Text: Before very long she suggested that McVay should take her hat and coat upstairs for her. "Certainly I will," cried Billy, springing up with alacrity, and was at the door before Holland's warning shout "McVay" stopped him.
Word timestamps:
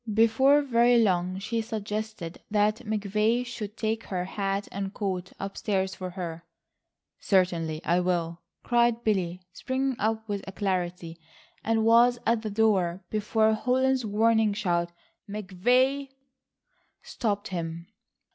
Before 0.15 0.63
very 0.63 0.97
long 0.97 1.37
she 1.37 1.61
suggested 1.61 2.41
that 2.49 2.77
McVay 2.77 3.45
should 3.45 3.77
take 3.77 4.05
her 4.05 4.25
hat 4.25 4.67
and 4.71 4.91
coat 4.91 5.31
upstairs 5.39 5.93
for 5.93 6.09
her. 6.09 6.43
"Certainly 7.19 7.81
I 7.85 7.99
will," 7.99 8.41
cried 8.63 9.03
Billy, 9.03 9.43
springing 9.53 9.95
up 9.99 10.27
with 10.27 10.43
alacrity, 10.47 11.19
and 11.63 11.85
was 11.85 12.17
at 12.25 12.41
the 12.41 12.49
door 12.49 13.03
before 13.11 13.53
Holland's 13.53 14.03
warning 14.03 14.53
shout 14.53 14.91
"McVay" 15.29 16.09
stopped 17.03 17.49
him. 17.49 17.85